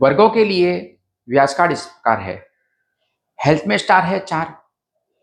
वर्गों 0.00 0.28
के 0.30 0.44
लिए 0.44 0.74
व्यास 1.28 1.54
कार्ड 1.54 1.72
इस 1.72 1.84
प्रकार 1.84 2.20
है। 2.20 2.34
हेल्थ 3.38 3.62
में 3.66 3.76
स्टार 3.78 4.04
है 4.04 4.18
चार 4.20 4.54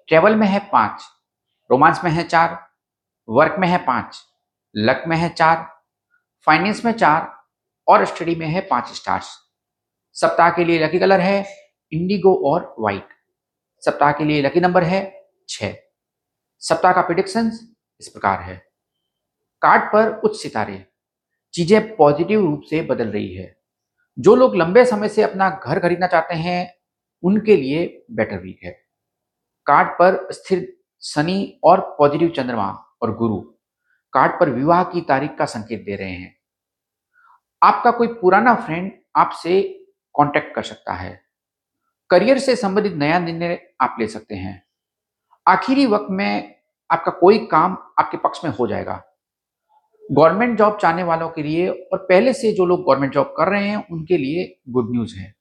ट्रेवल 0.09 0.35
में 0.35 0.47
है 0.47 0.59
पाँच 0.71 1.03
रोमांस 1.69 2.01
में 2.03 2.11
है 2.11 2.23
चार 2.23 2.57
वर्क 3.27 3.55
में 3.59 3.67
है 3.67 3.77
पाँच 3.77 4.21
लक 4.75 5.03
में 5.07 5.15
है 5.17 5.29
चार 5.29 5.67
फाइनेंस 6.47 6.83
में 6.85 6.91
चार 6.91 7.31
और 7.87 8.05
स्टडी 8.05 8.35
में 8.35 8.47
है 8.47 8.61
पाँच 8.61 8.93
स्टार्स 8.95 9.29
सप्ताह 10.15 10.49
के 10.49 10.65
लिए 10.65 10.83
लकी 10.85 10.99
कलर 10.99 11.19
है 11.19 11.45
इंडिगो 11.91 12.35
और 12.45 12.75
वाइट 12.79 13.07
सप्ताह 13.83 14.11
के 14.11 14.23
लिए 14.23 14.41
लकी 14.41 14.59
नंबर 14.59 14.83
है 14.83 15.01
छ 15.49 15.73
सप्ताह 16.61 16.93
का 16.93 17.01
प्रिडिक्शन 17.01 17.51
इस 17.99 18.07
प्रकार 18.07 18.41
है। 18.41 18.55
कार्ड 19.61 19.83
पर 19.83 20.09
उच्च 20.25 20.35
सितारे। 20.37 20.85
चीज़ें 21.53 21.95
पॉजिटिव 21.95 22.41
रूप 22.41 22.61
से 22.69 22.81
बदल 22.81 23.07
रही 23.07 23.33
है। 23.35 23.45
जो 24.19 24.35
लोग 24.35 24.55
लंबे 24.55 24.85
समय 24.85 25.09
से 25.09 25.21
अपना 25.21 25.49
घर 25.49 25.79
खरीदना 25.79 26.07
चाहते 26.07 26.35
हैं, 26.35 26.75
उनके 27.23 27.55
लिए 27.55 28.05
बेटर 28.11 28.37
वीक 28.37 28.59
है। 28.63 28.71
कार्ड 29.65 29.89
पर 29.89 30.31
स्थिर 30.31 30.77
शनि 31.01 31.59
और 31.63 31.95
पॉजिटिव 31.99 32.29
चंद्रमा 32.29 32.85
और 33.01 33.15
गुरु। 33.15 33.41
कार्ड 34.13 34.39
पर 34.39 34.49
विवाह 34.49 34.83
की 34.83 35.01
तारीख 35.01 35.35
का 35.35 35.45
संकेत 35.45 35.83
दे 35.85 35.95
रहे 35.95 36.11
हैं। 36.11 36.39
आपका 37.63 37.91
कोई 37.91 38.07
पुराना 38.07 38.55
फ्रेंड 38.55 38.91
आपसे 39.15 39.61
कांटेक्ट 40.17 40.55
कर 40.55 40.63
सकता 40.63 40.93
है। 40.93 41.23
करियर 42.09 42.37
से 42.37 42.55
संबंधित 42.55 42.93
नया 42.93 43.19
निर्णय 43.19 43.73
आप 43.81 43.95
ले 43.99 44.07
सकते 44.07 44.35
हैं। 44.35 44.63
आखिरी 45.47 45.85
वक्त 45.85 46.07
में 46.09 46.55
आपका 46.91 47.11
कोई 47.11 47.45
काम 47.45 47.77
आपके 47.99 48.17
पक्ष 48.17 48.43
में 48.43 48.51
हो 48.51 48.67
जाएगा। 48.67 49.03
गवर्नमेंट 50.11 50.57
जॉब 50.57 50.77
चाहने 50.77 51.03
वालों 51.03 51.29
के 51.29 51.43
लिए 51.43 51.67
और 51.67 51.97
पहले 51.99 52.33
से 52.33 52.51
जो 52.51 52.65
लोग 52.65 52.83
गवर्नमेंट 52.83 53.13
जॉब 53.13 53.33
कर 53.37 53.49
रहे 53.49 53.67
हैं, 53.67 53.85
उनके 53.91 54.17
लिए 54.17 54.61
गुड 54.69 54.91
न्यूज़ 54.91 55.15
है। 55.17 55.33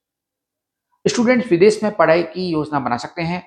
स्टूडेंट्स 1.04 1.50
विदेश 1.50 1.82
में 1.82 1.94
पढ़ाई 1.94 2.22
की 2.22 2.48
योजना 2.48 2.80
बना 2.80 2.96
सकते 2.96 3.22
हैं। 3.22 3.42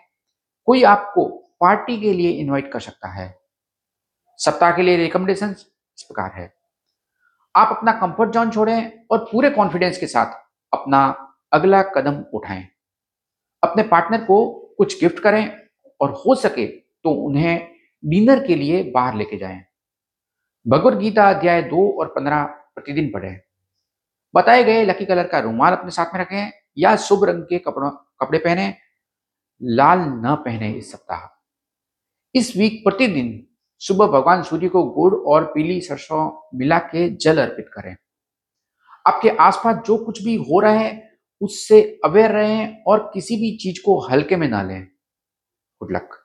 कोई 0.68 0.84
आपको 0.84 1.26
पार्टी 1.62 1.98
के 2.02 2.14
लिए 2.14 2.30
इनवाइट 2.32 2.72
कर 2.72 2.80
सकता 2.80 3.12
है। 3.12 3.28
सप्ताह 4.40 4.72
के 4.72 4.82
लिए 4.82 4.98
रिकमेंडेशन 4.98 5.50
इस 5.50 6.04
प्रकार 6.04 6.32
है। 6.36 6.54
आप 7.56 7.76
अपना 7.78 7.92
कंफर्ट 7.92 8.32
जोन 8.32 8.50
छोड़ें 8.52 8.92
और 9.12 9.18
पूरे 9.32 9.50
कॉन्फिडेंस 9.50 9.98
के 9.98 10.08
साथ 10.08 10.34
अपना 10.74 11.06
अगला 11.54 11.82
कदम 11.96 12.24
उठाएँ। 12.34 12.66
अपने 13.64 13.84
पार्टनर 13.84 14.24
को 14.24 14.46
कुछ 14.78 15.00
गिफ्ट 15.02 15.20
करें 15.20 15.46
और 16.02 16.12
हो 16.18 16.36
सके 16.36 16.66
तो 16.66 17.12
उन्हें 17.26 17.68
डिनर 18.04 18.46
के 18.48 18.56
लिए 18.56 18.84
बाहर 18.92 19.16
लेके 19.16 19.38
जाएँ। 19.38 19.64
भगवत 20.68 20.94
गीता 20.94 21.30
अध्याय 21.30 21.62
दो 21.62 22.00
और 22.00 22.08
पंद्रह 22.08 22.44
प्रतिदिन 22.44 23.12
पढ़ें 23.14 23.42
बताए 24.36 24.64
गए 24.64 24.86
लकी 24.86 25.06
कलर 25.06 25.28
का 25.28 25.40
रुमाल 25.40 25.74
अपने 25.74 25.92
साथ 25.92 26.06
में 26.06 26.22
रखें 26.22 26.52
या 26.78 26.96
शुभ 26.96 27.24
रंग 27.24 27.44
के 27.44 27.60
कपड़ों, 27.60 27.90
कपड़े 27.90 28.40
पहने, 28.40 28.76
लाल 29.64 30.00
न 30.00 30.36
पहने 30.46 30.72
इस 30.72 30.92
सप्ताह। 30.92 31.42
इस 32.36 32.58
वीक 32.58 32.84
प्रतिदिन 32.84 33.48
सुबह 33.80 34.08
भगवान 34.08 34.44
सूर्य 34.44 34.70
को 34.70 34.84
गुड़ 34.84 35.16
और 35.16 35.46
पीली 35.46 35.82
सरसों 35.82 36.50
मिला 36.58 36.80
के 36.80 37.10
जल 37.10 37.42
अर्पित 37.42 37.70
करें। 37.74 37.96
आपके 39.08 39.30
आसपास 39.30 39.76
जो 39.76 40.06
कुछ 40.06 40.24
भी 40.24 40.36
हो 40.36 40.60
रहा 40.60 40.72
है, 40.72 41.18
उससे 41.42 42.00
अवेयर 42.06 42.32
रहें 42.32 42.84
और 42.84 43.12
किसी 43.14 43.36
भी 43.36 43.58
चीज़ 43.58 43.82
को 43.86 44.00
हल्के 44.00 44.36
में 44.36 44.48
ना 44.48 44.64
लें। 44.64 44.86
Good 45.82 45.92
luck 45.92 46.25